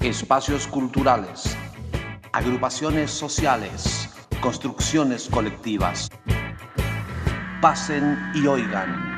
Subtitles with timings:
[0.00, 1.56] espacios culturales,
[2.32, 4.08] agrupaciones sociales,
[4.40, 6.08] construcciones colectivas.
[7.60, 9.10] Pasen y oigan.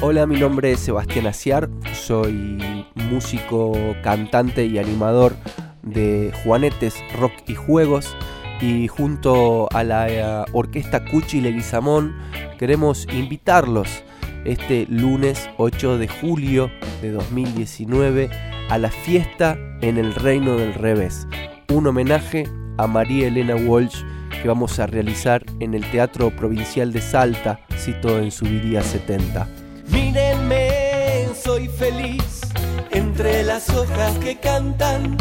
[0.00, 3.72] Hola, mi nombre es Sebastián Aciar, soy músico,
[4.04, 5.34] cantante y animador
[5.82, 8.14] de Juanetes Rock y Juegos
[8.60, 12.16] y junto a la eh, orquesta Cuchi Leguizamón
[12.58, 14.04] queremos invitarlos
[14.44, 16.70] este lunes 8 de julio
[17.02, 18.30] de 2019
[18.68, 21.26] a la fiesta en el Reino del Revés,
[21.72, 22.44] un homenaje
[22.78, 24.02] a María Elena Walsh
[24.42, 29.48] que vamos a realizar en el Teatro Provincial de Salta, cito en Subiría 70.
[29.88, 32.42] Mírenme, soy feliz
[32.90, 35.16] entre las hojas que cantan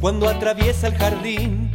[0.00, 1.70] cuando atraviesa el jardín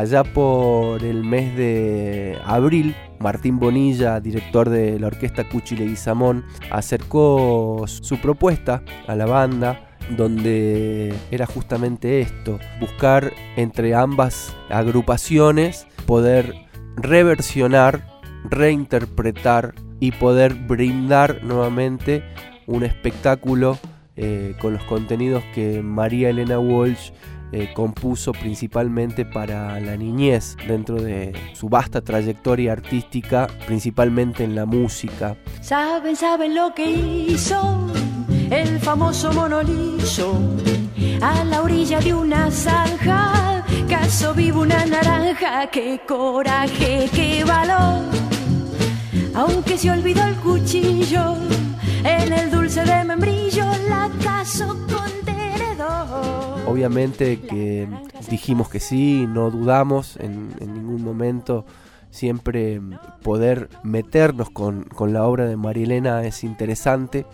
[0.00, 7.84] Allá por el mes de abril, Martín Bonilla, director de la orquesta Cuchi Leguizamón, acercó
[7.86, 16.54] su propuesta a la banda donde era justamente esto, buscar entre ambas agrupaciones poder
[16.96, 18.06] reversionar,
[18.48, 22.24] reinterpretar y poder brindar nuevamente
[22.66, 23.78] un espectáculo
[24.16, 27.10] eh, con los contenidos que María Elena Walsh
[27.52, 34.66] eh, compuso principalmente para la niñez dentro de su vasta trayectoria artística, principalmente en la
[34.66, 35.36] música.
[35.60, 37.90] Saben, saben lo que hizo
[38.50, 40.38] el famoso monoliso
[41.20, 48.04] a la orilla de una zanja, caso vivo una naranja, qué coraje, qué valor.
[49.34, 51.36] Aunque se olvidó el cuchillo
[52.04, 55.29] en el dulce de membrillo, la caso con
[56.70, 57.88] Obviamente que
[58.30, 61.64] dijimos que sí, no dudamos en, ningún momento.
[62.10, 62.80] Siempre
[63.22, 67.26] poder meternos con, la obra de Marielena es interesante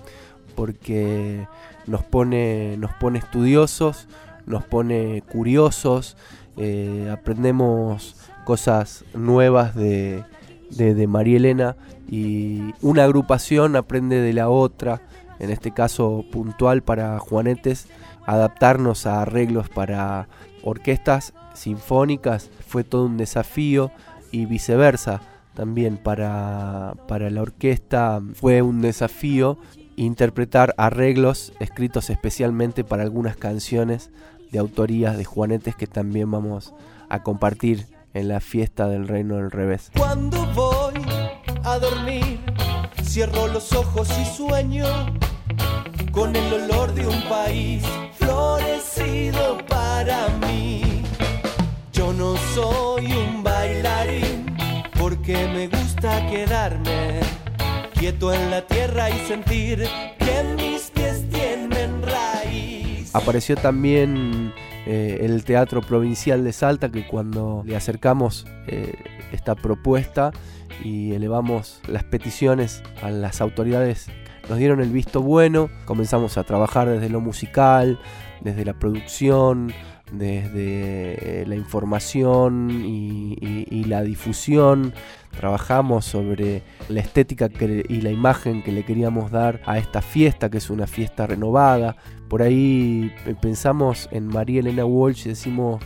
[0.55, 1.47] porque
[1.87, 4.09] nos pone, nos pone estudiosos,
[4.47, 6.17] nos pone curiosos,
[6.57, 10.25] eh, aprendemos cosas nuevas de,
[10.71, 11.77] de, de María Elena
[12.09, 15.03] y una agrupación aprende de la otra,
[15.39, 17.89] en este caso puntual para Juanetes
[18.27, 20.29] adaptarnos a arreglos para
[20.63, 23.91] orquestas sinfónicas fue todo un desafío
[24.31, 25.23] y viceversa.
[25.55, 29.59] También para, para la orquesta fue un desafío
[29.97, 34.11] interpretar arreglos escritos especialmente para algunas canciones
[34.51, 36.75] de autorías de Juanetes que también vamos
[37.09, 39.91] a compartir en la fiesta del Reino del Revés.
[39.97, 40.95] Cuando voy
[41.65, 42.41] a dormir,
[43.03, 44.87] cierro los ojos y sueño
[46.13, 47.83] con el olor de un país
[51.93, 54.47] Yo no soy un bailarín
[54.99, 57.21] porque me gusta quedarme
[57.95, 59.87] quieto en la tierra y sentir
[60.19, 60.27] que.
[63.17, 64.53] Apareció también
[64.87, 68.93] eh, el Teatro Provincial de Salta que cuando le acercamos eh,
[69.33, 70.33] esta propuesta
[70.85, 74.09] y elevamos las peticiones a las autoridades
[74.49, 77.99] nos dieron el visto bueno, comenzamos a trabajar desde lo musical,
[78.41, 79.73] desde la producción,
[80.13, 84.93] desde la información y, la difusión.
[85.37, 90.59] Trabajamos sobre la estética y la imagen que le queríamos dar a esta fiesta, que
[90.59, 91.97] es una fiesta renovada.
[92.29, 95.83] Por ahí pensamos en María Elena Walsh y decimos,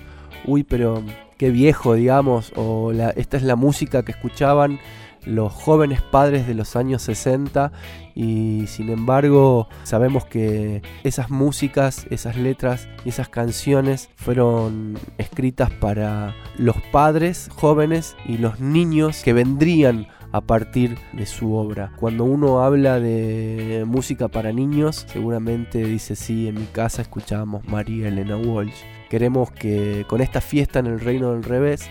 [0.47, 1.03] uy, pero
[1.37, 4.79] qué viejo, digamos, o esta es la música que escuchaban
[5.25, 7.73] los jóvenes padres de los años 60
[8.15, 16.35] y sin embargo sabemos que esas músicas, esas letras y esas canciones fueron escritas para
[16.57, 21.93] los padres jóvenes y los niños que vendrían a partir de su obra.
[21.97, 28.09] Cuando uno habla de música para niños, seguramente dice sí, en mi casa escuchábamos María
[28.09, 28.83] Elena Walsh.
[29.09, 31.91] Queremos que con esta fiesta en el Reino del Revés,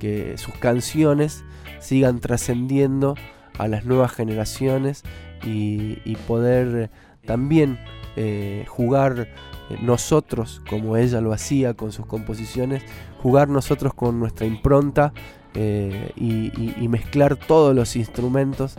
[0.00, 1.44] que sus canciones
[1.78, 3.14] sigan trascendiendo
[3.58, 5.04] a las nuevas generaciones
[5.44, 6.90] y, poder
[7.26, 7.78] también
[8.16, 9.28] eh, jugar
[9.70, 12.82] eh, nosotros, como ella lo hacía con sus composiciones,
[13.22, 15.12] jugar nosotros con nuestra impronta
[15.54, 18.74] eh, y, mezclar todos los instrumentos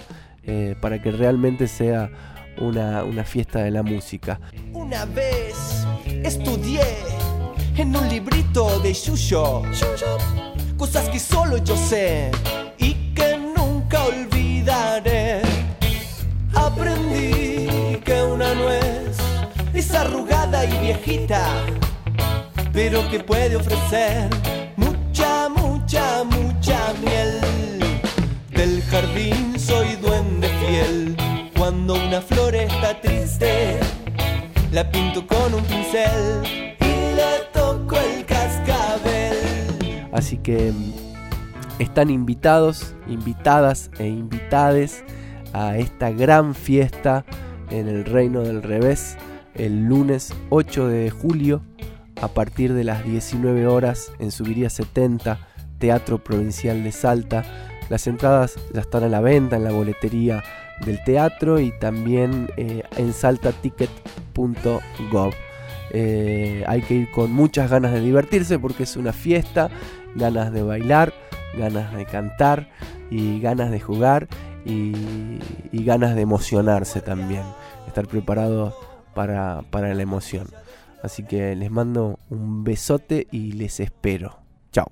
[0.81, 2.09] para que realmente sea
[2.57, 4.39] una, una, fiesta de la música.
[4.74, 5.85] Una vez
[6.24, 6.81] estudié
[7.77, 9.62] en un librito de Yuyo
[10.81, 12.31] cosas que solo yo sé
[12.79, 15.43] y que nunca olvidaré.
[16.55, 19.15] Aprendí que una nuez
[19.75, 21.43] es arrugada y viejita,
[22.73, 24.27] pero que puede ofrecer
[24.75, 27.31] mucha mucha, mucha, miel.
[28.49, 31.15] Del jardín soy duende fiel.
[31.55, 33.79] Cuando una flor está triste,
[34.71, 36.70] la pinto con un pincel
[40.11, 45.03] Así que mm, están invitados, invitadas e invitades
[45.53, 47.25] a esta gran fiesta
[47.69, 49.17] en el Reino del Revés
[49.55, 51.61] el lunes 8 de julio
[52.21, 55.39] a partir de las 19 horas en Subiría 70,
[55.79, 57.43] Teatro Provincial de Salta.
[57.89, 60.43] Las entradas ya están a la venta en la boletería
[60.85, 65.33] del teatro y también eh, en saltaticket.gov.
[65.93, 69.69] Eh, hay que ir con muchas ganas de divertirse porque es una fiesta,
[70.15, 71.13] ganas de bailar,
[71.57, 72.69] ganas de cantar
[73.09, 74.27] y ganas de jugar
[74.65, 74.93] y,
[75.73, 77.43] ganas de emocionarse también,
[77.88, 78.73] estar preparados
[79.13, 80.47] para, la emoción.
[81.03, 84.39] Así que les mando un besote y les espero.
[84.71, 84.91] Chao.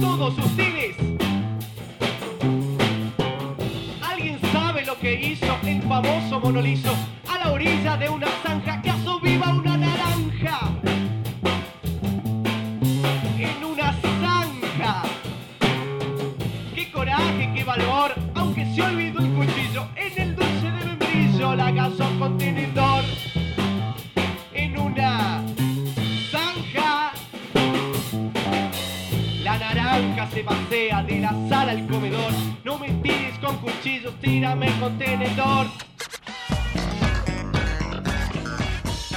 [0.00, 0.96] Todos ustedes.
[4.02, 6.94] ¿Alguien sabe lo que hizo el famoso monolizo
[7.28, 8.92] a la orilla de una zanja que
[9.22, 10.60] viva una naranja?
[13.38, 15.02] En una zanja.
[16.74, 18.14] ¡Qué coraje, qué valor!
[18.34, 19.03] Aunque se olvidó
[30.34, 32.32] se pasea de la sala al comedor.
[32.64, 35.66] No me tires con cuchillos, tírame con tenedor.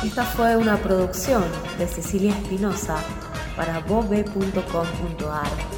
[0.03, 1.43] Esta fue una producción
[1.79, 3.03] de Cecilia Espinosa
[3.55, 5.76] para bobe.com.ar